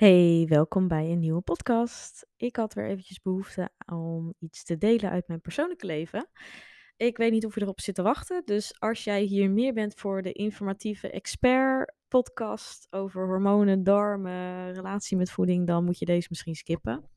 [0.00, 2.26] Hey, welkom bij een nieuwe podcast.
[2.36, 6.28] Ik had weer eventjes behoefte om iets te delen uit mijn persoonlijke leven.
[6.96, 9.94] Ik weet niet of je erop zit te wachten, dus als jij hier meer bent
[9.94, 16.26] voor de informatieve expert podcast over hormonen, darmen, relatie met voeding, dan moet je deze
[16.30, 17.10] misschien skippen.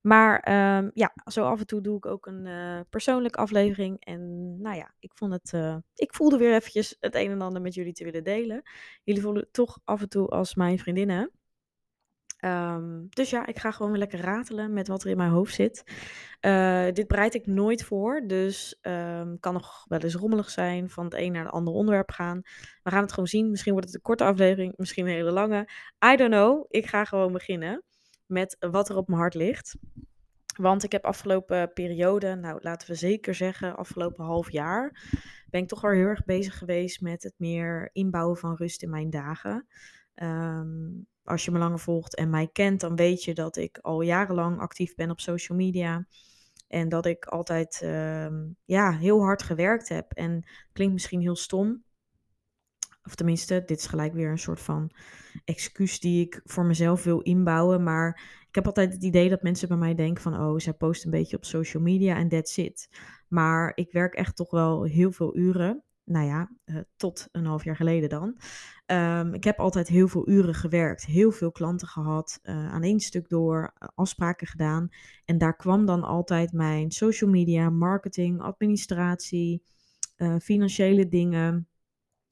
[0.00, 4.04] Maar ehm, ja, zo af en toe doe ik ook een uh, persoonlijke aflevering.
[4.04, 4.20] En
[4.60, 5.52] nou ja, ik vond het.
[5.54, 8.62] Uh, ik voelde weer eventjes het een en ander met jullie te willen delen.
[9.04, 11.39] Jullie voelen toch af en toe als mijn vriendinnen.
[12.44, 15.54] Um, dus ja, ik ga gewoon weer lekker ratelen met wat er in mijn hoofd
[15.54, 15.84] zit.
[16.40, 21.04] Uh, dit bereid ik nooit voor, dus um, kan nog wel eens rommelig zijn, van
[21.04, 22.40] het een naar het andere onderwerp gaan.
[22.82, 23.50] We gaan het gewoon zien.
[23.50, 25.68] Misschien wordt het een korte aflevering, misschien een hele lange.
[26.12, 26.64] I don't know.
[26.68, 27.82] Ik ga gewoon beginnen
[28.26, 29.76] met wat er op mijn hart ligt.
[30.56, 35.08] Want ik heb afgelopen periode, nou laten we zeker zeggen afgelopen half jaar,
[35.50, 38.90] ben ik toch wel heel erg bezig geweest met het meer inbouwen van rust in
[38.90, 39.66] mijn dagen.
[40.14, 44.00] Um, als je me langer volgt en mij kent, dan weet je dat ik al
[44.00, 46.06] jarenlang actief ben op social media.
[46.68, 50.12] En dat ik altijd ehm, ja, heel hard gewerkt heb.
[50.12, 51.84] En klinkt misschien heel stom.
[53.04, 54.90] Of tenminste, dit is gelijk weer een soort van
[55.44, 57.82] excuus die ik voor mezelf wil inbouwen.
[57.82, 60.40] Maar ik heb altijd het idee dat mensen bij mij denken van...
[60.40, 62.88] oh, zij post een beetje op social media en that's it.
[63.28, 67.64] Maar ik werk echt toch wel heel veel uren nou ja, uh, tot een half
[67.64, 68.36] jaar geleden dan.
[68.86, 73.00] Um, ik heb altijd heel veel uren gewerkt, heel veel klanten gehad, uh, aan één
[73.00, 74.88] stuk door, uh, afspraken gedaan.
[75.24, 79.62] En daar kwam dan altijd mijn social media, marketing, administratie,
[80.42, 81.68] financiële dingen,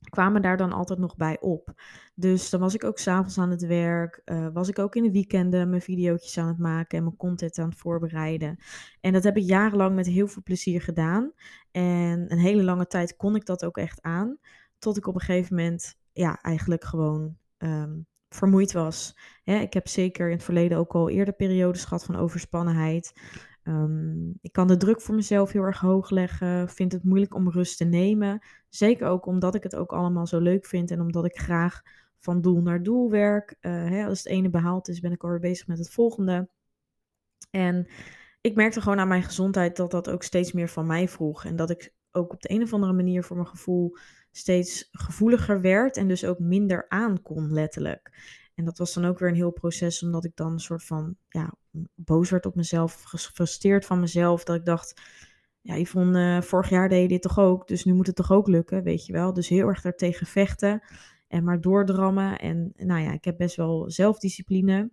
[0.00, 1.72] kwamen daar dan altijd nog bij op.
[2.14, 5.10] Dus dan was ik ook s'avonds aan het werk, uh, was ik ook in de
[5.10, 8.58] weekenden mijn video's aan het maken en mijn content aan het voorbereiden.
[9.00, 11.32] En dat heb ik jarenlang met heel veel plezier gedaan.
[11.70, 14.38] En een hele lange tijd kon ik dat ook echt aan.
[14.78, 19.18] Tot ik op een gegeven moment, ja, eigenlijk gewoon um, vermoeid was.
[19.44, 23.12] ik heb zeker in het verleden ook al eerder periodes gehad van overspannenheid.
[23.69, 26.68] Um, ik kan de druk voor mezelf heel erg hoog leggen.
[26.68, 28.42] Vind het moeilijk om rust te nemen.
[28.68, 31.83] Zeker ook omdat ik het ook allemaal zo leuk vind en omdat ik graag
[32.18, 33.56] van doel naar doel werk.
[33.61, 36.48] Uh, hè, als het ene behaald is, ben ik alweer bezig met het volgende.
[37.51, 37.86] En
[38.40, 41.45] ik merkte gewoon aan mijn gezondheid dat dat ook steeds meer van mij vroeg.
[41.45, 43.96] En dat ik ook op de een of andere manier voor mijn gevoel
[44.30, 48.11] steeds gevoeliger werd en dus ook minder aan kon, letterlijk.
[48.58, 51.17] En dat was dan ook weer een heel proces, omdat ik dan een soort van
[51.29, 51.55] ja,
[51.95, 54.45] boos werd op mezelf, gefrustreerd van mezelf.
[54.45, 55.01] Dat ik dacht,
[55.61, 58.33] ja, Yvonne, uh, vorig jaar deed je dit toch ook, dus nu moet het toch
[58.33, 59.33] ook lukken, weet je wel.
[59.33, 60.83] Dus heel erg daartegen vechten
[61.29, 62.39] en maar doordrammen.
[62.39, 64.91] En nou ja, ik heb best wel zelfdiscipline,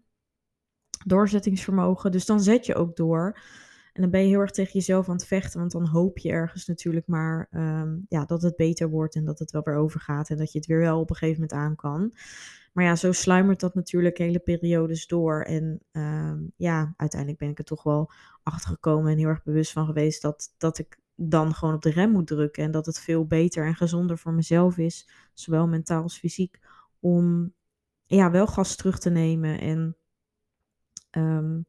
[1.06, 3.40] doorzettingsvermogen, dus dan zet je ook door.
[3.95, 6.29] En dan ben je heel erg tegen jezelf aan het vechten, want dan hoop je
[6.29, 10.29] ergens natuurlijk maar um, ja, dat het beter wordt en dat het wel weer overgaat
[10.29, 12.13] en dat je het weer wel op een gegeven moment aan kan.
[12.73, 15.41] Maar ja, zo sluimert dat natuurlijk hele periodes door.
[15.41, 18.11] En uh, ja, uiteindelijk ben ik er toch wel
[18.44, 21.91] achter gekomen en heel erg bewust van geweest dat, dat ik dan gewoon op de
[21.91, 22.63] rem moet drukken.
[22.63, 26.59] En dat het veel beter en gezonder voor mezelf is, zowel mentaal als fysiek,
[27.00, 27.53] om
[28.06, 29.97] ja, wel gas terug te nemen en
[31.12, 31.66] um,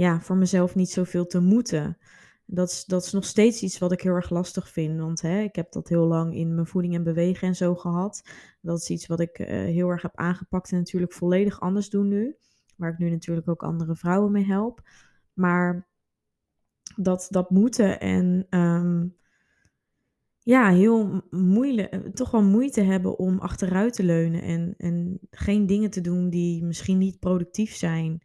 [0.00, 1.98] ja, voor mezelf niet zoveel te moeten.
[2.46, 5.00] Dat is, dat is nog steeds iets wat ik heel erg lastig vind.
[5.00, 8.22] Want hè, ik heb dat heel lang in mijn voeding en bewegen en zo gehad.
[8.60, 12.04] Dat is iets wat ik uh, heel erg heb aangepakt en natuurlijk volledig anders doe
[12.04, 12.36] nu.
[12.76, 14.80] Waar ik nu natuurlijk ook andere vrouwen mee help.
[15.32, 15.88] Maar
[16.96, 19.16] dat, dat moeten en um,
[20.38, 25.90] ja, heel moeilijk, toch wel moeite hebben om achteruit te leunen en, en geen dingen
[25.90, 28.22] te doen die misschien niet productief zijn.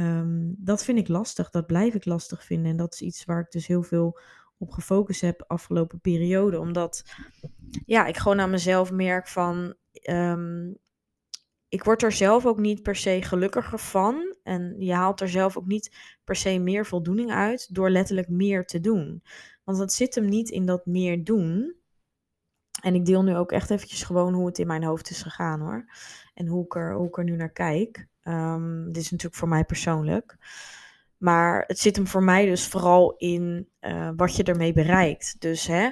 [0.00, 2.70] Um, dat vind ik lastig, dat blijf ik lastig vinden.
[2.70, 4.18] En dat is iets waar ik dus heel veel
[4.58, 6.58] op gefocust heb afgelopen periode.
[6.58, 7.04] Omdat
[7.86, 9.74] ja, ik gewoon aan mezelf merk van.
[10.10, 10.78] Um,
[11.68, 14.36] ik word er zelf ook niet per se gelukkiger van.
[14.42, 18.64] En je haalt er zelf ook niet per se meer voldoening uit door letterlijk meer
[18.64, 19.22] te doen.
[19.64, 21.76] Want het zit hem niet in dat meer doen.
[22.82, 25.60] En ik deel nu ook echt eventjes gewoon hoe het in mijn hoofd is gegaan
[25.60, 25.84] hoor.
[26.34, 28.08] En hoe ik er, hoe ik er nu naar kijk.
[28.28, 30.36] Um, dit is natuurlijk voor mij persoonlijk.
[31.16, 35.40] Maar het zit hem voor mij dus vooral in uh, wat je ermee bereikt.
[35.40, 35.90] Dus hè,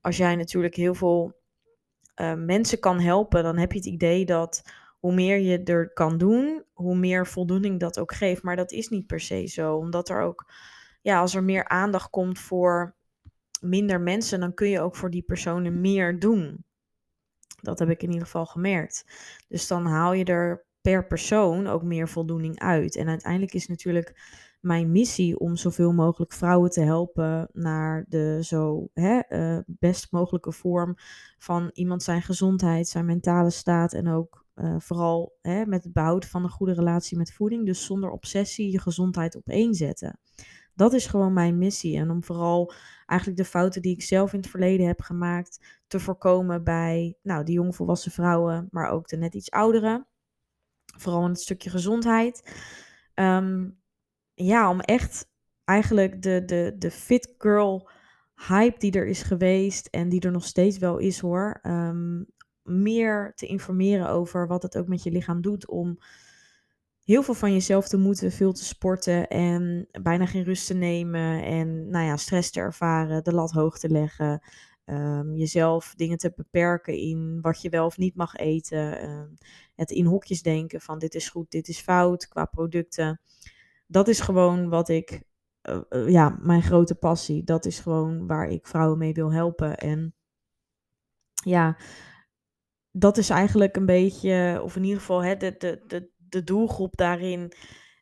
[0.00, 1.40] als jij natuurlijk heel veel
[2.16, 4.62] uh, mensen kan helpen, dan heb je het idee dat
[4.98, 8.42] hoe meer je er kan doen, hoe meer voldoening dat ook geeft.
[8.42, 9.76] Maar dat is niet per se zo.
[9.76, 10.52] Omdat er ook,
[11.02, 12.94] ja, als er meer aandacht komt voor
[13.60, 16.64] minder mensen, dan kun je ook voor die personen meer doen.
[17.60, 19.04] Dat heb ik in ieder geval gemerkt.
[19.48, 22.96] Dus dan haal je er per persoon ook meer voldoening uit.
[22.96, 24.14] En uiteindelijk is natuurlijk
[24.60, 30.52] mijn missie om zoveel mogelijk vrouwen te helpen naar de zo hè, uh, best mogelijke
[30.52, 30.94] vorm
[31.38, 36.28] van iemand zijn gezondheid, zijn mentale staat en ook eh, vooral hè, met het behouden
[36.28, 37.66] van een goede relatie met voeding.
[37.66, 40.18] Dus zonder obsessie je gezondheid op één zetten.
[40.74, 41.96] Dat is gewoon mijn missie.
[41.96, 42.72] En om vooral
[43.06, 47.44] eigenlijk de fouten die ik zelf in het verleden heb gemaakt te voorkomen bij nou,
[47.44, 50.06] de jongvolwassen vrouwen, maar ook de net iets oudere.
[50.96, 52.52] Vooral in het stukje gezondheid.
[53.14, 53.68] Ehm,
[54.34, 55.32] ja, om echt
[55.64, 57.88] eigenlijk de, de, de fit girl
[58.48, 61.58] hype die er is geweest en die er nog steeds wel is hoor.
[61.62, 62.22] Ehm,
[62.62, 65.98] meer te informeren over wat het ook met je lichaam doet om
[67.04, 71.44] heel veel van jezelf te moeten, veel te sporten en bijna geen rust te nemen
[71.44, 74.42] en nou ja, stress te ervaren, de lat hoog te leggen,
[74.84, 79.34] um, jezelf dingen te beperken in wat je wel of niet mag eten, um,
[79.74, 83.20] het in hokjes denken van dit is goed, dit is fout qua producten.
[83.86, 85.22] Dat is gewoon wat ik,
[85.62, 87.44] uh, uh, ja, mijn grote passie.
[87.44, 89.76] Dat is gewoon waar ik vrouwen mee wil helpen.
[89.76, 90.14] En
[91.44, 91.76] ja,
[92.90, 96.96] dat is eigenlijk een beetje, of in ieder geval hè, de, de, de, de doelgroep
[96.96, 97.52] daarin.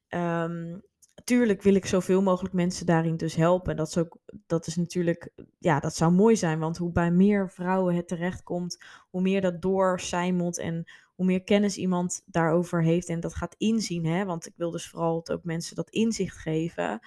[0.08, 0.82] Um,
[1.24, 3.76] tuurlijk wil ik zoveel mogelijk mensen daarin dus helpen.
[3.76, 6.58] Dat is, ook, dat is natuurlijk, ja, dat zou mooi zijn.
[6.58, 11.76] Want hoe bij meer vrouwen het terechtkomt, hoe meer dat doorcijmelt en hoe meer kennis
[11.76, 14.06] iemand daarover heeft en dat gaat inzien.
[14.06, 14.24] Hè?
[14.24, 17.00] Want ik wil dus vooral ook mensen dat inzicht geven.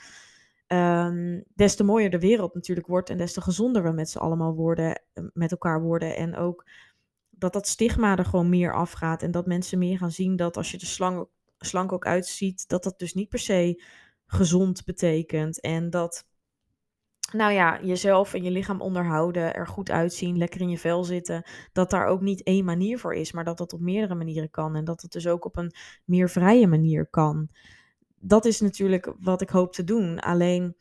[0.67, 4.17] Um, des te mooier de wereld natuurlijk wordt en des te gezonder we met z'n
[4.17, 5.01] allemaal worden,
[5.33, 6.15] met elkaar worden.
[6.15, 6.65] En ook
[7.29, 9.23] dat dat stigma er gewoon meer afgaat.
[9.23, 11.27] En dat mensen meer gaan zien dat als je er slang,
[11.57, 13.83] slank ook uitziet, dat dat dus niet per se
[14.25, 15.61] gezond betekent.
[15.61, 16.27] En dat,
[17.31, 21.43] nou ja, jezelf en je lichaam onderhouden, er goed uitzien, lekker in je vel zitten,
[21.73, 24.75] dat daar ook niet één manier voor is, maar dat dat op meerdere manieren kan.
[24.75, 25.73] En dat het dus ook op een
[26.05, 27.49] meer vrije manier kan.
[28.15, 30.19] Dat is natuurlijk wat ik hoop te doen.
[30.19, 30.75] Alleen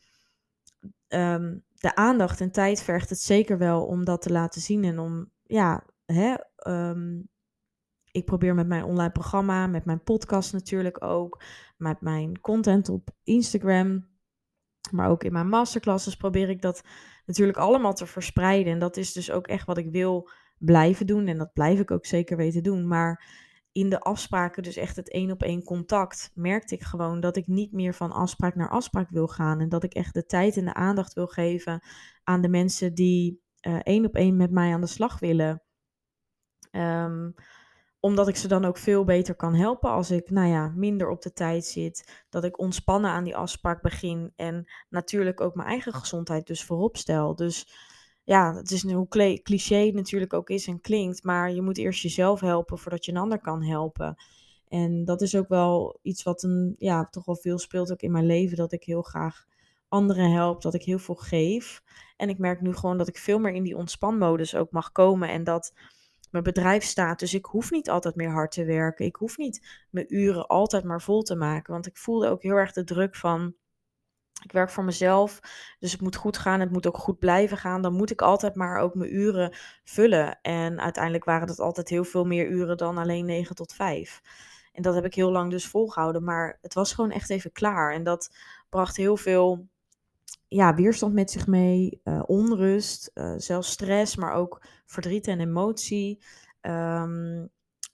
[1.07, 4.99] um, de aandacht en tijd vergt het zeker wel om dat te laten zien en
[4.99, 6.33] om ja, hè,
[6.67, 7.29] um,
[8.11, 11.43] ik probeer met mijn online programma, met mijn podcast natuurlijk ook,
[11.77, 14.07] met mijn content op Instagram,
[14.91, 16.83] maar ook in mijn masterclasses probeer ik dat
[17.25, 18.73] natuurlijk allemaal te verspreiden.
[18.73, 21.27] En dat is dus ook echt wat ik wil blijven doen.
[21.27, 22.87] En dat blijf ik ook zeker weten doen.
[22.87, 27.35] Maar in de afspraken, dus echt het één op één contact, merkte ik gewoon dat
[27.35, 29.59] ik niet meer van afspraak naar afspraak wil gaan.
[29.59, 31.83] En dat ik echt de tijd en de aandacht wil geven
[32.23, 35.63] aan de mensen die uh, één op één met mij aan de slag willen.
[36.71, 37.33] Um,
[38.05, 41.21] omdat ik ze dan ook veel beter kan helpen als ik, nou ja, minder op
[41.21, 42.25] de tijd zit.
[42.29, 44.33] Dat ik ontspannen aan die afspraak begin.
[44.35, 47.35] En natuurlijk ook mijn eigen gezondheid dus voorop stel.
[47.35, 47.67] Dus
[48.23, 49.07] ja, het is hoe
[49.43, 51.23] cliché natuurlijk ook is en klinkt.
[51.23, 54.15] Maar je moet eerst jezelf helpen voordat je een ander kan helpen.
[54.67, 58.11] En dat is ook wel iets wat een, ja, toch wel veel speelt ook in
[58.11, 58.57] mijn leven.
[58.57, 59.45] Dat ik heel graag
[59.87, 61.83] anderen help, dat ik heel veel geef.
[62.17, 65.29] En ik merk nu gewoon dat ik veel meer in die ontspanmodus ook mag komen.
[65.29, 65.73] En dat
[66.41, 67.19] mijn bedrijf staat.
[67.19, 69.05] Dus ik hoef niet altijd meer hard te werken.
[69.05, 71.73] Ik hoef niet mijn uren altijd maar vol te maken.
[71.73, 73.55] Want ik voelde ook heel erg de druk van.
[74.43, 75.39] Ik werk voor mezelf,
[75.79, 76.59] dus het moet goed gaan.
[76.59, 77.81] Het moet ook goed blijven gaan.
[77.81, 80.39] Dan moet ik altijd maar ook mijn uren vullen.
[80.41, 84.21] En uiteindelijk waren dat altijd heel veel meer uren dan alleen 9 tot 5.
[84.73, 86.23] En dat heb ik heel lang dus volgehouden.
[86.23, 87.93] Maar het was gewoon echt even klaar.
[87.93, 88.35] En dat
[88.69, 89.67] bracht heel veel
[90.47, 96.23] ja, weerstand met zich mee, uh, onrust, uh, zelfs stress, maar ook verdriet en emotie.
[96.61, 97.49] Um,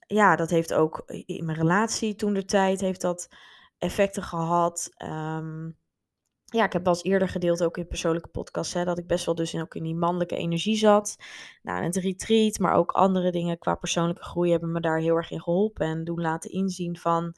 [0.07, 3.29] ja, dat heeft ook in mijn relatie toen de tijd heeft dat
[3.77, 4.89] effecten gehad.
[5.03, 5.79] Um,
[6.45, 9.25] ja, ik heb wel eens eerder gedeeld, ook in persoonlijke podcasts, hè, dat ik best
[9.25, 11.15] wel dus ook in die mannelijke energie zat.
[11.61, 15.31] Nou, het retreat, maar ook andere dingen qua persoonlijke groei hebben me daar heel erg
[15.31, 15.85] in geholpen.
[15.85, 17.33] En doen laten inzien van,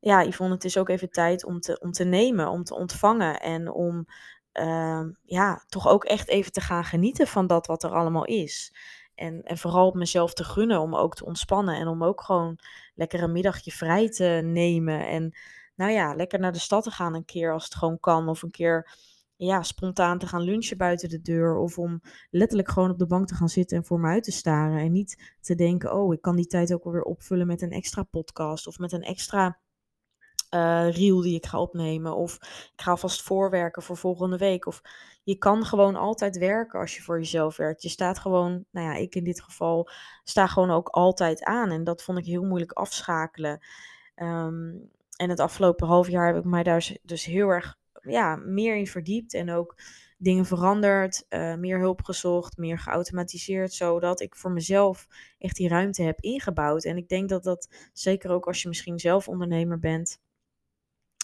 [0.00, 3.40] ja, Yvonne, het is ook even tijd om te, om te nemen, om te ontvangen
[3.40, 4.06] en om
[4.52, 8.72] uh, ja, toch ook echt even te gaan genieten van dat wat er allemaal is.
[9.14, 12.58] En, en vooral mezelf te gunnen om ook te ontspannen en om ook gewoon
[12.94, 15.06] lekker een middagje vrij te nemen.
[15.08, 15.36] En
[15.74, 18.28] nou ja, lekker naar de stad te gaan een keer als het gewoon kan.
[18.28, 18.90] Of een keer
[19.36, 21.56] ja, spontaan te gaan lunchen buiten de deur.
[21.56, 22.00] Of om
[22.30, 24.78] letterlijk gewoon op de bank te gaan zitten en voor me uit te staren.
[24.78, 28.02] En niet te denken, oh, ik kan die tijd ook alweer opvullen met een extra
[28.02, 29.58] podcast of met een extra
[30.54, 32.16] uh, reel die ik ga opnemen.
[32.16, 32.34] Of
[32.74, 34.66] ik ga alvast voorwerken voor volgende week.
[34.66, 34.82] Of
[35.22, 37.82] je kan gewoon altijd werken als je voor jezelf werkt.
[37.82, 39.90] Je staat gewoon, nou ja, ik in dit geval
[40.24, 41.70] sta gewoon ook altijd aan.
[41.70, 43.66] En dat vond ik heel moeilijk afschakelen.
[44.16, 48.76] Um, en het afgelopen half jaar heb ik mij daar dus heel erg ja, meer
[48.76, 49.34] in verdiept.
[49.34, 49.76] En ook
[50.18, 55.06] dingen veranderd, uh, meer hulp gezocht, meer geautomatiseerd, zodat ik voor mezelf
[55.38, 56.84] echt die ruimte heb ingebouwd.
[56.84, 60.20] En ik denk dat dat zeker ook als je misschien zelf ondernemer bent,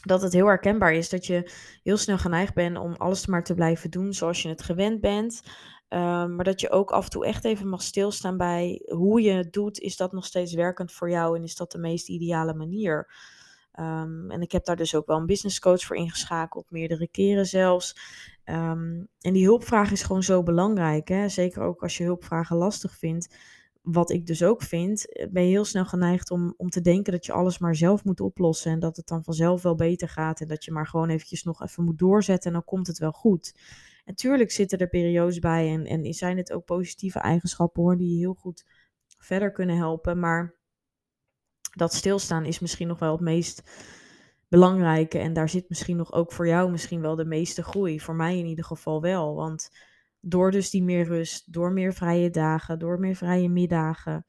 [0.04, 1.50] dat het heel herkenbaar is dat je
[1.82, 5.42] heel snel geneigd bent om alles maar te blijven doen zoals je het gewend bent.
[5.88, 9.32] Ehm, maar dat je ook af en toe echt even mag stilstaan bij hoe je
[9.32, 9.78] het doet.
[9.78, 13.12] Is dat nog steeds werkend voor jou en is dat de meest ideale manier?
[13.72, 17.46] Ehm, en ik heb daar dus ook wel een business coach voor ingeschakeld, meerdere keren
[17.46, 17.96] zelfs.
[18.44, 21.08] Ehm, en die hulpvraag is gewoon zo belangrijk.
[21.08, 21.28] Hè?
[21.28, 23.36] Zeker ook als je hulpvragen lastig vindt.
[23.84, 27.12] Wat ik dus ook vind, eh, ben je heel snel geneigd om, om te denken
[27.12, 28.72] dat je alles maar zelf moet oplossen.
[28.72, 30.40] En dat het dan vanzelf wel beter gaat.
[30.40, 33.12] En dat je maar gewoon eventjes nog even moet doorzetten en dan komt het wel
[33.12, 33.54] goed.
[34.04, 38.18] Natuurlijk zitten er periodes bij en, en zijn het ook positieve eigenschappen hoor, die je
[38.18, 38.64] heel goed
[39.18, 40.18] verder kunnen helpen.
[40.18, 40.54] Maar
[41.76, 43.62] dat stilstaan is misschien nog wel het meest
[44.48, 45.18] belangrijke.
[45.18, 48.00] En daar zit misschien nog ook voor jou misschien wel de meeste groei.
[48.00, 49.34] Voor mij in ieder geval wel.
[49.34, 49.70] Want
[50.24, 54.26] door dus die meer rust, door meer vrije dagen, door meer vrije middagen,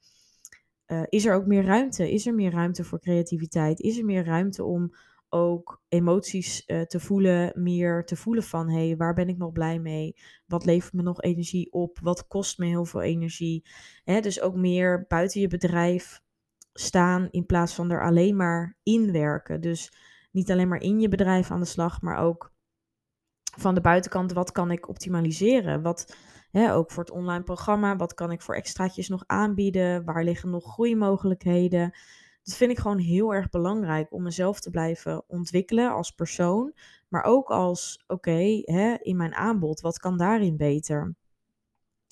[0.86, 2.12] uh, is er ook meer ruimte.
[2.12, 3.80] Is er meer ruimte voor creativiteit?
[3.80, 4.94] Is er meer ruimte om
[5.28, 9.52] ook emoties uh, te voelen, meer te voelen van hé, hey, waar ben ik nog
[9.52, 10.16] blij mee?
[10.46, 11.98] Wat levert me nog energie op?
[12.02, 13.64] Wat kost me heel veel energie?
[14.04, 16.20] Hè, dus ook meer buiten je bedrijf
[16.72, 19.60] staan in plaats van er alleen maar in werken.
[19.60, 19.92] Dus
[20.30, 22.54] niet alleen maar in je bedrijf aan de slag, maar ook
[23.60, 25.82] van de buitenkant, wat kan ik optimaliseren?
[25.82, 26.16] Wat,
[26.50, 30.04] hè, ook voor het online programma, wat kan ik voor extraatjes nog aanbieden?
[30.04, 31.96] Waar liggen nog groeimogelijkheden?
[32.42, 36.72] Dat vind ik gewoon heel erg belangrijk om mezelf te blijven ontwikkelen als persoon,
[37.08, 38.38] maar ook als, oké,
[39.02, 41.14] in mijn aanbod, wat kan daarin beter?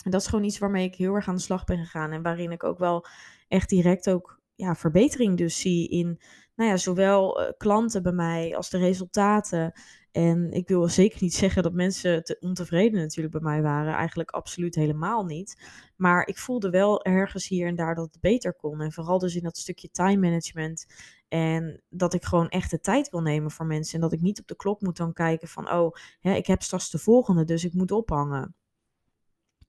[0.05, 2.23] En dat is gewoon iets waarmee ik heel erg aan de slag ben gegaan en
[2.23, 3.07] waarin ik ook wel
[3.49, 6.21] echt direct ook ja, verbetering dus zie in
[6.55, 9.73] nou ja, zowel uh, klanten bij mij als de resultaten.
[10.15, 13.95] En ik wil zeker niet zeggen dat mensen te ontevreden natuurlijk bij mij waren.
[13.95, 15.63] Eigenlijk absoluut helemaal niet.
[15.97, 18.81] Maar ik voelde wel ergens hier en daar dat het beter kon.
[18.81, 20.87] En vooral dus in dat stukje time management.
[21.29, 23.95] En dat ik gewoon echt de tijd wil nemen voor mensen.
[23.95, 26.63] En dat ik niet op de klok moet dan kijken van, oh, hè, ik heb
[26.63, 28.55] straks de volgende, dus ik moet ophangen.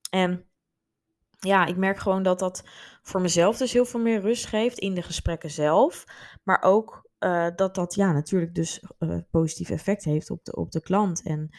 [0.10, 0.46] En
[1.40, 2.64] ja, ik merk gewoon dat dat
[3.02, 6.04] voor mezelf dus heel veel meer rust geeft in de gesprekken zelf.
[6.44, 10.72] Maar ook uh, dat dat ja, natuurlijk dus uh, positief effect heeft op de, op
[10.72, 11.50] de klant en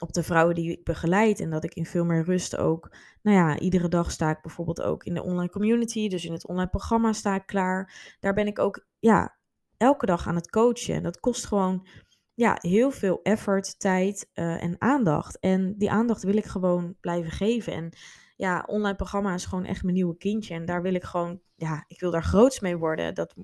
[0.00, 1.40] op de vrouwen die ik begeleid.
[1.40, 2.92] En dat ik in veel meer rust ook,
[3.22, 6.08] nou ja, iedere dag sta ik bijvoorbeeld ook in de online community.
[6.08, 8.16] Dus in het online programma sta ik klaar.
[8.20, 9.36] Daar ben ik ook, ja,
[9.76, 10.94] elke dag aan het coachen.
[10.94, 11.86] En dat kost gewoon
[12.34, 15.38] ja, heel veel effort, tijd uh, en aandacht.
[15.38, 17.72] En die aandacht wil ik gewoon blijven geven.
[17.72, 17.92] En
[18.40, 20.54] ja, online programma is gewoon echt mijn nieuwe kindje.
[20.54, 23.14] En daar wil ik gewoon, ja, ik wil daar groots mee worden.
[23.14, 23.34] Dat,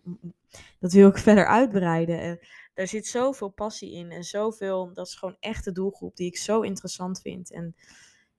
[0.79, 2.21] dat wil ik verder uitbreiden.
[2.21, 2.39] En
[2.75, 6.37] daar zit zoveel passie in en zoveel, dat is gewoon echt de doelgroep die ik
[6.37, 7.53] zo interessant vind.
[7.53, 7.77] En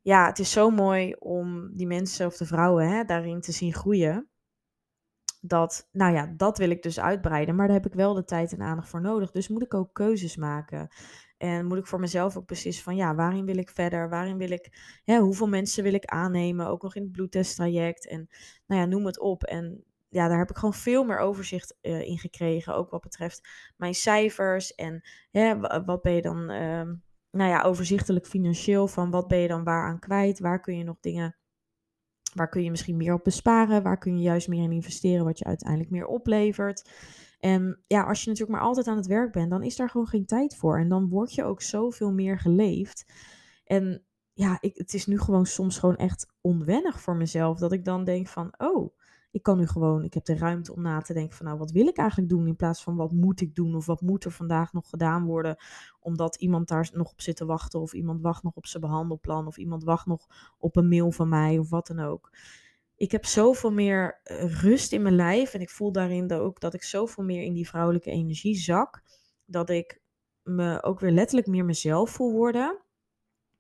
[0.02, 3.74] ja, het is zo mooi om die mensen of de vrouwen hè, daarin te zien
[3.74, 4.30] groeien.
[5.42, 7.56] Dat, nou ja, dat wil ik dus uitbreiden.
[7.56, 9.32] Maar daar heb ik wel de tijd en aandacht voor nodig.
[9.32, 10.90] Dus moet ik ook keuzes maken.
[11.38, 14.10] En moet ik voor mezelf ook beslissen van ja, waarin wil ik verder?
[14.10, 14.70] Waarin wil ik,
[15.06, 16.67] hoeveel mensen wil ik aannemen?
[16.67, 18.08] Ook nog in het bloedtesttraject.
[18.08, 18.29] En
[18.65, 19.44] nou ja, noem het op.
[19.44, 22.75] En ja, daar heb ik gewoon veel meer overzicht uh, in gekregen.
[22.75, 24.75] Ook wat betreft mijn cijfers.
[24.75, 25.01] En
[25.86, 26.91] wat ben je dan, uh,
[27.32, 28.88] nou ja, overzichtelijk financieel.
[28.88, 30.39] Van wat ben je dan waar aan kwijt?
[30.39, 31.38] Waar kun je nog dingen,
[32.34, 33.84] waar kun je misschien meer op besparen?
[33.84, 36.89] Waar kun je juist meer in investeren wat je uiteindelijk meer oplevert?
[37.39, 40.08] En ja, als je natuurlijk maar altijd aan het werk bent, dan is daar gewoon
[40.08, 40.79] geen tijd voor.
[40.79, 43.06] En dan word je ook zoveel meer geleefd.
[43.65, 44.03] En
[44.34, 47.60] ja, ik, het is nu gewoon soms gewoon echt onwennig voor mezelf.
[47.60, 48.96] Dat ik dan denk van, oh,
[49.32, 51.72] ik kan nu gewoon, ik heb de ruimte om na te denken van, nou, wat
[51.72, 52.48] wil ik eigenlijk doen?
[52.48, 53.75] In plaats van, wat moet ik doen?
[53.75, 55.56] Of wat moet er vandaag nog gedaan worden?
[56.00, 57.79] Omdat iemand daar nog op zit te wachten.
[57.79, 59.48] Of iemand wacht nog op zijn behandelplan.
[59.48, 60.27] Of iemand wacht nog
[60.58, 61.58] op een mail van mij.
[61.58, 62.32] Of wat dan ook
[62.98, 65.54] ik heb zoveel meer eh, rust in mijn lijf.
[65.54, 69.01] En ik voel daarin ook dat ik zoveel meer in die vrouwelijke energie zak.
[69.46, 70.01] Dat ik
[70.44, 72.82] me ook weer letterlijk meer mezelf voel worden.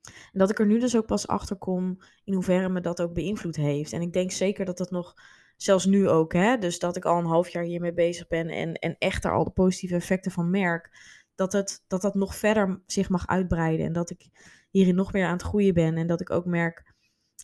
[0.03, 3.13] En dat ik er nu dus ook pas achter kom in hoeverre me dat ook
[3.13, 3.93] beïnvloed heeft.
[3.93, 5.13] En ik denk zeker dat dat nog,
[5.57, 8.73] zelfs nu ook, hè, dus dat ik al een half jaar hiermee bezig ben en,
[8.73, 10.89] en echt daar al de positieve effecten van merk,
[11.35, 13.85] dat, het, dat dat nog verder zich mag uitbreiden.
[13.85, 14.29] En dat ik
[14.69, 15.97] hierin nog meer aan het groeien ben.
[15.97, 16.86] En dat ik ook merk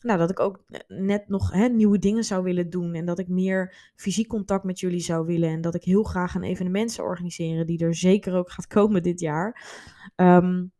[0.01, 2.93] nou, dat ik ook net nog hè, nieuwe dingen zou willen doen.
[2.93, 5.49] En dat ik meer fysiek contact met jullie zou willen.
[5.49, 7.67] En dat ik heel graag een evenement zou organiseren.
[7.67, 9.61] Die er zeker ook gaat komen dit jaar.
[10.15, 10.71] Um,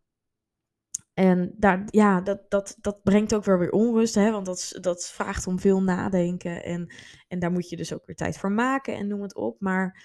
[1.14, 4.16] en daar, ja, dat, dat, dat brengt ook weer weer onrust.
[4.16, 6.64] Hè, want dat, dat vraagt om veel nadenken.
[6.64, 6.94] En,
[7.28, 8.96] en daar moet je dus ook weer tijd voor maken.
[8.96, 9.60] En noem het op.
[9.60, 10.04] Maar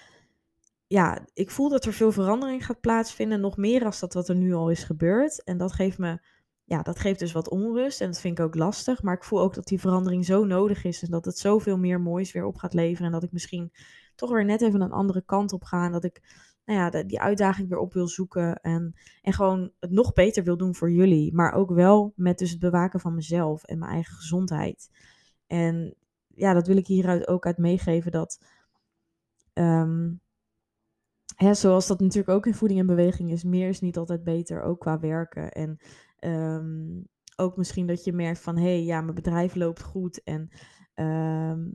[0.87, 3.41] ja, ik voel dat er veel verandering gaat plaatsvinden.
[3.41, 5.43] Nog meer als dat wat er nu al is gebeurd.
[5.43, 6.19] En dat geeft me
[6.69, 9.01] ja, dat geeft dus wat onrust en dat vind ik ook lastig.
[9.01, 12.01] Maar ik voel ook dat die verandering zo nodig is en dat het zoveel meer
[12.01, 13.05] moois weer op gaat leveren.
[13.05, 13.71] En dat ik misschien
[14.15, 15.85] toch weer net even een andere kant op ga.
[15.85, 16.21] En dat ik
[16.65, 18.61] nou ja, die uitdaging weer op wil zoeken.
[18.61, 21.33] En, en gewoon het nog beter wil doen voor jullie.
[21.33, 24.89] Maar ook wel met dus het bewaken van mezelf en mijn eigen gezondheid.
[25.47, 25.95] En
[26.27, 28.39] ja, dat wil ik hieruit ook uit meegeven dat.
[29.53, 30.11] Ehm,
[31.35, 34.61] hè, zoals dat natuurlijk ook in voeding en beweging is, meer is niet altijd beter,
[34.61, 35.51] ook qua werken.
[35.51, 35.79] En
[36.19, 37.01] ehm,
[37.35, 40.23] ook misschien dat je merkt van hé, hey, ja, mijn bedrijf loopt goed.
[40.23, 40.49] En
[40.93, 41.69] ehm,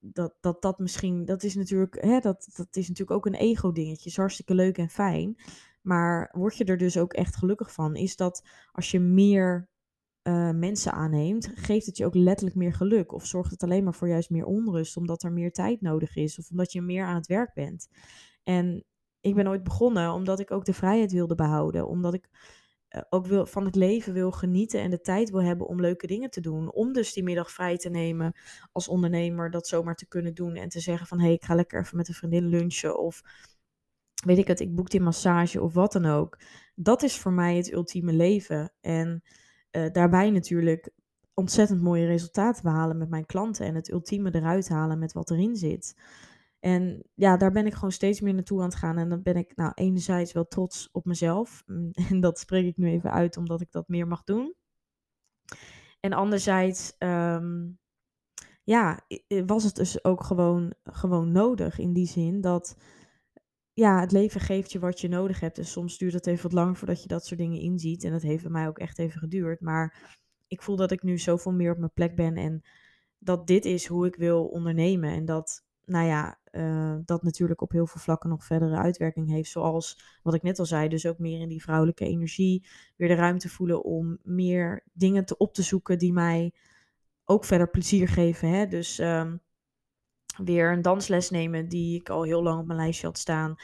[0.00, 4.10] dat, dat dat misschien, dat is natuurlijk, hè, dat, dat is natuurlijk ook een ego-dingetje.
[4.10, 5.36] Is hartstikke leuk en fijn.
[5.82, 7.96] Maar word je er dus ook echt gelukkig van?
[7.96, 9.68] Is dat als je meer
[10.22, 13.12] uh, mensen aanneemt, geeft het je ook letterlijk meer geluk?
[13.12, 16.38] Of zorgt het alleen maar voor juist meer onrust, omdat er meer tijd nodig is?
[16.38, 17.88] Of omdat je meer aan het werk bent?
[18.42, 18.84] En
[19.20, 21.88] ik ben ooit begonnen omdat ik ook de vrijheid wilde behouden.
[21.88, 22.28] Omdat ik
[23.08, 26.30] ook wil, van het leven wil genieten en de tijd wil hebben om leuke dingen
[26.30, 26.72] te doen.
[26.72, 28.36] Om dus die middag vrij te nemen
[28.72, 30.54] als ondernemer, dat zomaar te kunnen doen.
[30.54, 32.98] En te zeggen van, hé, hey, ik ga lekker even met een vriendin lunchen.
[32.98, 33.22] Of
[34.24, 36.38] weet ik het, ik boek die massage of wat dan ook.
[36.74, 38.72] Dat is voor mij het ultieme leven.
[38.80, 39.22] En
[39.72, 40.90] uh, daarbij natuurlijk
[41.34, 43.66] ontzettend mooie resultaten behalen met mijn klanten.
[43.66, 45.94] En het ultieme eruit halen met wat erin zit.
[46.66, 48.98] En ja, daar ben ik gewoon steeds meer naartoe aan het gaan.
[48.98, 51.62] En dan ben ik nou enerzijds wel trots op mezelf.
[51.66, 54.54] Mm, en dat spreek ik nu even uit omdat ik dat meer mag doen.
[56.00, 57.78] En anderzijds, um,
[58.62, 59.00] ja,
[59.46, 62.76] was het dus ook gewoon, gewoon nodig in die zin dat
[63.72, 65.58] ja, het leven geeft je wat je nodig hebt.
[65.58, 68.04] En soms duurt het even wat langer voordat je dat soort dingen inziet.
[68.04, 69.60] En dat heeft bij mij ook echt even geduurd.
[69.60, 72.36] Maar ik voel dat ik nu zoveel meer op mijn plek ben.
[72.36, 72.62] En
[73.18, 75.10] dat dit is hoe ik wil ondernemen.
[75.10, 79.50] En dat, nou ja, uh, dat natuurlijk op heel veel vlakken nog verdere uitwerking heeft.
[79.50, 82.66] Zoals wat ik net al zei, dus ook meer in die vrouwelijke energie.
[82.96, 86.52] Weer de ruimte voelen om meer dingen te op te zoeken die mij
[87.24, 88.48] ook verder plezier geven.
[88.48, 88.66] Hè?
[88.66, 89.40] Dus um,
[90.44, 93.54] weer een dansles nemen die ik al heel lang op mijn lijstje had staan.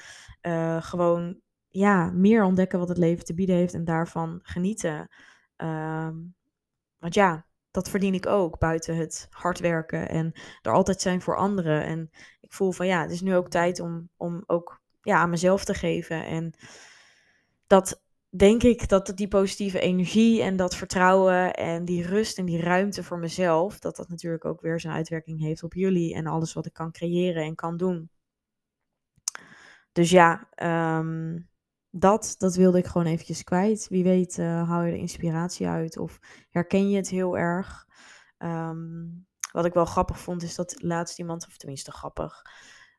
[0.43, 5.09] Uh, gewoon ja, meer ontdekken wat het leven te bieden heeft en daarvan genieten.
[5.57, 6.35] Um,
[6.99, 11.37] want ja, dat verdien ik ook buiten het hard werken en er altijd zijn voor
[11.37, 11.85] anderen.
[11.85, 12.11] En
[12.41, 15.65] ik voel van ja, het is nu ook tijd om, om ook ja, aan mezelf
[15.65, 16.27] te geven.
[16.27, 16.53] En
[17.67, 22.61] dat denk ik dat die positieve energie en dat vertrouwen en die rust en die
[22.61, 26.53] ruimte voor mezelf, dat dat natuurlijk ook weer zijn uitwerking heeft op jullie en alles
[26.53, 28.11] wat ik kan creëren en kan doen.
[29.93, 30.49] Dus ja,
[30.99, 31.49] um,
[31.95, 33.89] dat, dat wilde ik gewoon eventjes kwijt.
[33.89, 36.19] Wie weet uh, haal je er inspiratie uit of
[36.51, 37.87] herken je het heel erg.
[38.39, 42.43] Um, wat ik wel grappig vond is dat laatst iemand, of tenminste grappig,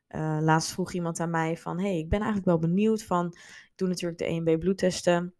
[0.08, 3.26] uh, laatst vroeg iemand aan mij van, hey, ik ben eigenlijk wel benieuwd van,
[3.64, 5.34] ik doe natuurlijk de EMB bloedtesten.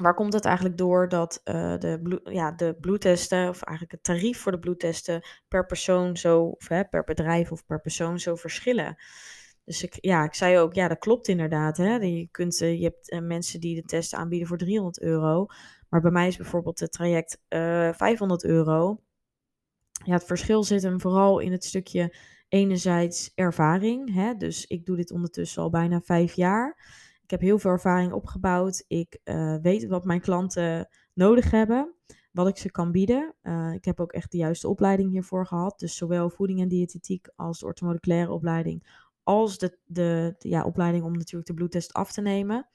[0.00, 4.40] Waar komt het eigenlijk door dat uh, de, ja, de bloedtesten, of eigenlijk het tarief
[4.40, 8.96] voor de bloedtesten, per persoon zo, of hè, per bedrijf of per persoon zo verschillen?
[9.68, 11.76] Dus ik, ja, ik zei ook, ja, dat klopt inderdaad.
[11.76, 11.94] Hè?
[11.94, 15.46] Je, kunt, uh, je hebt uh, mensen die de test aanbieden voor 300 euro.
[15.88, 19.00] Maar bij mij is bijvoorbeeld het traject uh, 500 euro.
[20.04, 22.16] Ja, het verschil zit hem vooral in het stukje
[22.48, 24.14] enerzijds ervaring.
[24.14, 24.34] Hè?
[24.34, 26.76] Dus ik doe dit ondertussen al bijna vijf jaar.
[27.22, 28.84] Ik heb heel veel ervaring opgebouwd.
[28.86, 29.20] Ik
[29.62, 31.94] weet wat mijn klanten nodig hebben,
[32.32, 33.34] wat ik ze kan bieden.
[33.74, 35.78] Ik heb ook echt de juiste opleiding hiervoor gehad.
[35.78, 41.12] Dus zowel voeding en diëtetiek als de orthomoleculaire opleiding als de, de, ja, opleiding om
[41.12, 42.66] natuurlijk de bloedtest af te nemen.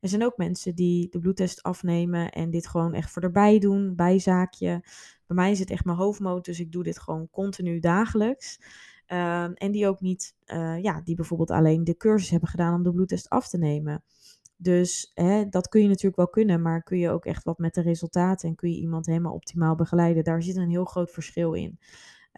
[0.00, 3.94] Er zijn ook mensen die de bloedtest afnemen en dit gewoon echt voor erbij doen,
[3.94, 4.80] bijzaakje.
[5.26, 8.60] Bij mij is het echt mijn hoofdmoot, dus ik doe dit gewoon continu dagelijks.
[9.08, 12.82] Uh, en die ook niet, uh, ja, die bijvoorbeeld alleen de cursus hebben gedaan om
[12.82, 14.04] de bloedtest af te nemen.
[14.56, 17.74] Dus hè, dat kun je natuurlijk wel kunnen, maar kun je ook echt wat met
[17.74, 20.24] de resultaten en kun je iemand helemaal optimaal begeleiden.
[20.24, 21.78] Daar zit een heel groot verschil in.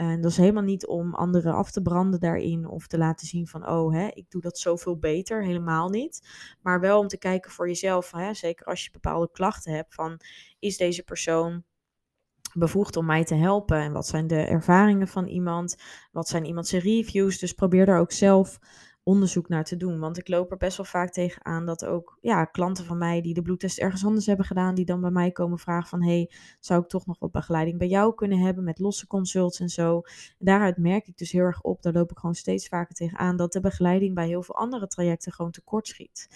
[0.03, 3.47] En dat is helemaal niet om anderen af te branden daarin of te laten zien
[3.47, 5.45] van, oh, hè, ik doe dat zoveel beter.
[5.45, 6.29] Helemaal niet.
[6.63, 10.21] Maar wel om te kijken voor jezelf, hè, zeker als je bepaalde klachten hebt, van
[10.59, 11.65] is deze persoon
[12.55, 13.77] bevoegd om mij te helpen?
[13.77, 15.77] En wat zijn de ervaringen van iemand?
[16.13, 17.39] Wat zijn iemands reviews?
[17.39, 18.59] Dus probeer daar ook zelf
[19.03, 19.99] onderzoek naar te doen.
[19.99, 23.21] Want ik loop er best wel vaak tegen aan dat ook ja, klanten van mij
[23.21, 26.31] die de bloedtest ergens anders hebben gedaan, die dan bij mij komen vragen van hey,
[26.61, 29.97] zou ik toch nog wat begeleiding bij jou kunnen hebben met losse consults en zo.
[30.39, 33.19] En daaruit merk ik dus heel erg op, daar loop ik gewoon steeds vaker tegen
[33.19, 36.29] aan, dat de begeleiding bij heel veel andere trajecten gewoon tekort schiet.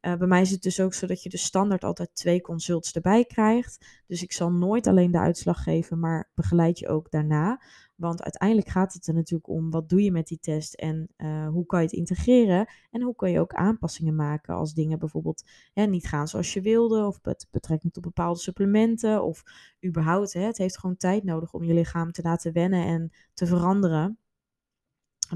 [0.00, 2.92] Uh, bij mij is het dus ook zo dat je de standaard altijd twee consults
[2.92, 4.02] erbij krijgt.
[4.06, 7.60] Dus ik zal nooit alleen de uitslag geven, maar begeleid je ook daarna.
[8.00, 11.48] Want uiteindelijk gaat het er natuurlijk om wat doe je met die test en uh,
[11.48, 15.44] hoe kan je het integreren en hoe kan je ook aanpassingen maken als dingen bijvoorbeeld
[15.72, 19.42] hè, niet gaan zoals je wilde of met betrekking tot bepaalde supplementen of
[19.86, 20.32] überhaupt.
[20.32, 24.18] Hè, het heeft gewoon tijd nodig om je lichaam te laten wennen en te veranderen.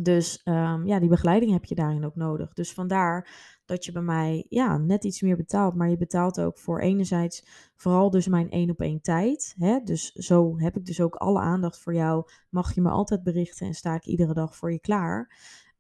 [0.03, 2.53] Dus ehm, ja, die begeleiding heb je daarin ook nodig.
[2.53, 3.29] Dus vandaar
[3.65, 5.75] dat je bij mij ja, net iets meer betaalt.
[5.75, 9.55] Maar je betaalt ook voor enerzijds vooral dus mijn één op één tijd.
[9.59, 9.81] Hè?
[9.85, 12.25] Dus zo heb ik dus ook alle aandacht voor jou.
[12.51, 15.29] Mag je me altijd berichten en sta ik iedere dag voor je klaar.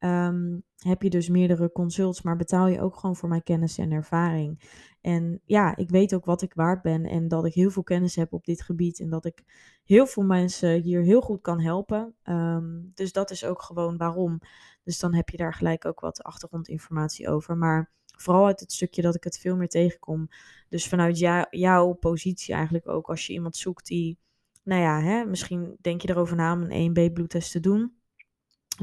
[0.04, 3.92] Ehm, heb je dus meerdere consults, maar betaal je ook gewoon voor mijn kennis en
[3.92, 4.60] ervaring.
[5.00, 8.16] En ja, ik weet ook wat ik waard ben en dat ik heel veel kennis
[8.16, 9.44] heb op dit gebied en dat ik
[9.84, 12.14] heel veel mensen hier heel goed kan helpen.
[12.22, 14.40] Ehm, dus dat is ook gewoon waarom.
[14.84, 17.56] Dus dan heb je daar gelijk ook wat achtergrondinformatie over.
[17.56, 20.28] Maar vooral uit het stukje dat ik het veel meer tegenkom.
[20.68, 21.18] Dus vanuit
[21.50, 24.18] jouw positie eigenlijk ook, als je iemand zoekt die,
[24.62, 27.94] nou ja, hè, misschien denk je erover na om een 1B-bloedtest te doen.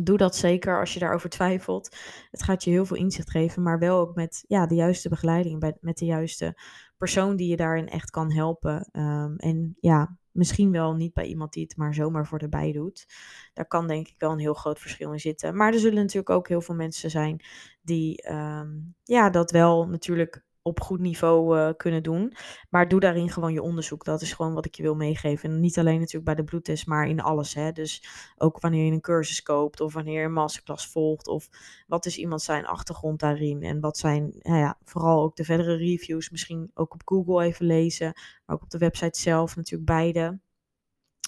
[0.01, 1.95] Doe dat zeker als je daarover twijfelt.
[2.31, 5.75] Het gaat je heel veel inzicht geven, maar wel ook met ja, de juiste begeleiding,
[5.81, 6.57] met de juiste
[6.97, 8.89] persoon die je daarin echt kan helpen.
[8.91, 13.06] Ehm, en ja, misschien wel niet bij iemand die het maar zomaar voor erbij doet.
[13.54, 15.56] Daar kan denk ik wel een heel groot verschil in zitten.
[15.56, 17.44] Maar er zullen natuurlijk ook heel veel mensen zijn
[17.82, 18.70] die ehm,
[19.04, 22.34] ja, dat wel natuurlijk op goed niveau uh, kunnen doen.
[22.69, 24.06] Maar doe daarin gewoon je onderzoek.
[24.06, 25.50] Dat is gewoon wat ik je wil meegeven.
[25.50, 27.54] En niet alleen natuurlijk bij de bloedtest, maar in alles.
[27.54, 27.71] Hè?
[27.71, 28.04] Dus
[28.38, 31.28] ook wanneer je een cursus koopt of wanneer je een masterclass volgt.
[31.28, 31.50] Of
[31.88, 33.63] wat is iemand zijn achtergrond daarin.
[33.63, 36.30] En wat zijn nou ja, vooral ook de verdere reviews.
[36.30, 38.13] Misschien ook op Google even lezen.
[38.45, 40.39] Maar ook op de website zelf natuurlijk beide.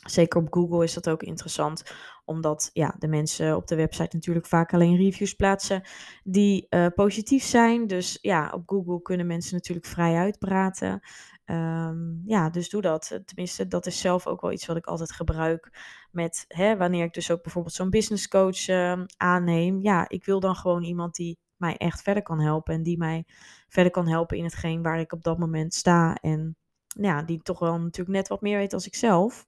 [0.03, 1.83] Zeker op Google is dat ook interessant,
[2.25, 5.81] omdat ja, de mensen op de website natuurlijk vaak alleen reviews plaatsen
[6.23, 7.87] die uh, positief zijn.
[7.87, 11.01] Dus ja, op Google kunnen mensen natuurlijk vrij uitpraten.
[11.45, 13.19] Um, ja, dus doe dat.
[13.25, 15.69] Tenminste, dat is zelf ook wel iets wat ik altijd gebruik
[16.11, 19.79] met hè, wanneer ik dus ook bijvoorbeeld zo'n business coach uh, aanneem.
[19.81, 23.25] Ja, ik wil dan gewoon iemand die mij echt verder kan helpen en die mij
[23.67, 26.15] verder kan helpen in hetgeen waar ik op dat moment sta.
[26.15, 26.55] En
[26.87, 29.47] ja, die toch wel natuurlijk net wat meer weet als ik zelf.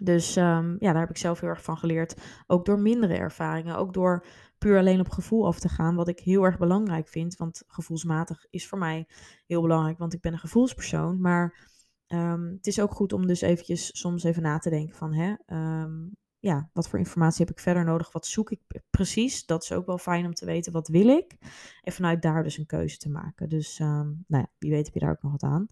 [0.00, 2.20] Dus um, ja, daar heb ik zelf heel erg van geleerd.
[2.46, 3.76] Ook door mindere ervaringen.
[3.76, 4.26] Ook door
[4.58, 5.94] puur alleen op gevoel af te gaan.
[5.94, 7.36] Wat ik heel erg belangrijk vind.
[7.36, 9.06] Want gevoelsmatig is voor mij
[9.46, 9.98] heel belangrijk.
[9.98, 11.20] Want ik ben een gevoelspersoon.
[11.20, 11.68] Maar
[12.08, 15.14] um, het is ook goed om dus eventjes soms even na te denken van...
[15.14, 15.34] Hè,
[15.82, 18.12] um, ja, wat voor informatie heb ik verder nodig?
[18.12, 19.46] Wat zoek ik precies?
[19.46, 20.72] Dat is ook wel fijn om te weten.
[20.72, 21.36] Wat wil ik?
[21.82, 23.48] En vanuit daar dus een keuze te maken.
[23.48, 25.66] Dus nou ja, wie weet heb je daar ook nog wat aan.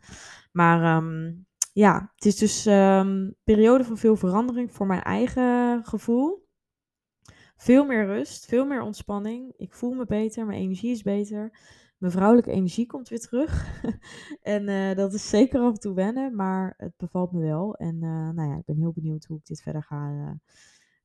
[0.52, 1.02] Maar
[1.76, 6.48] ja, het is dus um, periode van veel verandering voor mijn eigen gevoel.
[7.56, 9.52] Veel meer rust, veel meer ontspanning.
[9.56, 11.58] Ik voel me beter, mijn energie is beter.
[11.98, 13.80] Mijn vrouwelijke energie komt weer terug.
[14.42, 17.74] en uh, dat is zeker af en toe wennen, maar het bevalt me wel.
[17.74, 20.30] En uh, nou ja, ik ben heel benieuwd hoe ik dit verder ga, uh,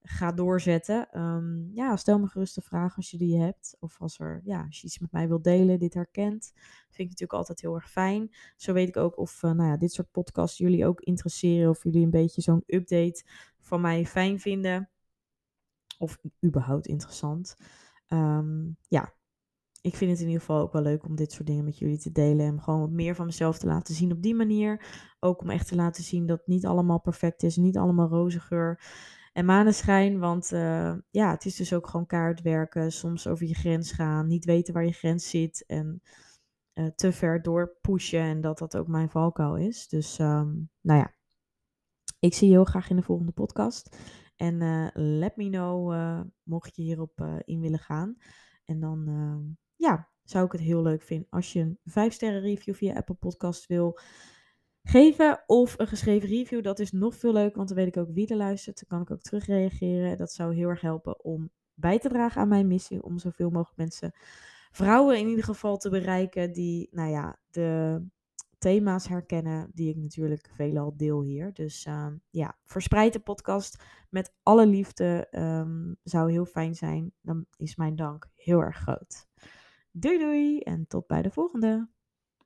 [0.03, 1.19] ga doorzetten.
[1.19, 3.75] Um, ja, stel me gerust de vraag als je die hebt.
[3.79, 6.51] Of als, er, ja, als je iets met mij wilt delen, dit herkent.
[6.55, 8.35] Vind ik natuurlijk altijd heel erg fijn.
[8.55, 11.69] Zo weet ik ook of uh, nou ja, dit soort podcasts jullie ook interesseren.
[11.69, 13.23] Of jullie een beetje zo'n update
[13.59, 14.89] van mij fijn vinden.
[15.97, 17.55] Of überhaupt interessant.
[18.07, 19.13] Um, ja,
[19.81, 21.97] ik vind het in ieder geval ook wel leuk om dit soort dingen met jullie
[21.97, 22.45] te delen.
[22.45, 24.85] En gewoon wat meer van mezelf te laten zien op die manier.
[25.19, 27.55] Ook om echt te laten zien dat niet allemaal perfect is.
[27.55, 28.79] Niet allemaal roze geur
[29.31, 30.19] en maneschijn.
[30.19, 32.91] Want uh, ja, het is dus ook gewoon kaart werken.
[32.91, 34.27] Soms over je grens gaan.
[34.27, 35.63] Niet weten waar je grens zit.
[35.67, 36.01] En
[36.73, 38.21] uh, te ver door pushen.
[38.21, 39.87] En dat dat ook mijn valkuil is.
[39.87, 41.13] Dus um, nou ja.
[42.19, 43.97] Ik zie je heel graag in de volgende podcast.
[44.35, 45.93] En uh, let me know
[46.43, 48.15] mocht je hierop in willen gaan.
[48.65, 49.41] En dan ehm,
[49.75, 53.15] ja, zou ik het heel leuk vinden als je een 5 sterren review via Apple
[53.15, 53.99] Podcast wil
[54.83, 56.63] geven of een geschreven review.
[56.63, 58.79] Dat is nog veel leuker, want dan weet ik ook wie er luistert.
[58.79, 60.17] Dan kan ik ook terugreageren.
[60.17, 63.03] Dat zou heel erg helpen om bij te dragen aan mijn missie.
[63.03, 64.11] Om zoveel mogelijk mensen,
[64.71, 68.01] vrouwen in ieder geval, te bereiken die, nou ja, de
[68.57, 71.53] thema's herkennen die ik natuurlijk veelal deel hier.
[71.53, 75.27] Dus uh, ja, verspreid de podcast met alle liefde.
[75.31, 77.13] Um, zou heel fijn zijn.
[77.21, 79.27] Dan is mijn dank heel erg groot.
[79.91, 81.89] Doei doei en tot bij de volgende.